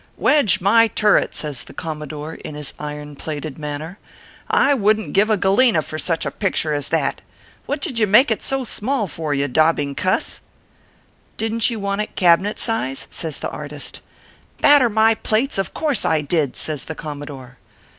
"Wedge 0.17 0.59
my 0.61 0.87
turret!" 0.87 1.35
says 1.35 1.61
the 1.65 1.75
Commodore, 1.75 2.33
in 2.33 2.55
his 2.55 2.73
iron 2.79 3.15
plated 3.15 3.59
manner," 3.59 3.99
I 4.67 4.73
wouldn 4.73 5.05
t 5.05 5.11
give 5.11 5.29
a 5.29 5.37
Galena 5.37 5.83
for 5.83 5.99
such 5.99 6.25
a 6.25 6.31
picture 6.31 6.73
as 6.73 6.89
that. 6.89 7.21
What 7.67 7.81
did 7.81 7.99
you 7.99 8.07
make 8.07 8.31
it 8.31 8.41
so 8.41 8.63
small 8.63 9.05
for, 9.05 9.35
you 9.35 9.47
daubing 9.47 9.93
cuss 9.93 10.41
?""Didn 11.37 11.59
t 11.59 11.75
you 11.75 11.79
want 11.79 12.01
it 12.01 12.15
Cabinet 12.15 12.57
size?" 12.57 13.05
says 13.11 13.37
the 13.37 13.51
artist." 13.51 14.01
Batter 14.59 14.89
my 14.89 15.13
plates! 15.13 15.59
of 15.59 15.75
course 15.75 16.03
I 16.03 16.21
did," 16.21 16.55
says 16.55 16.85
the 16.85 16.95
Commodore. 16.95 17.59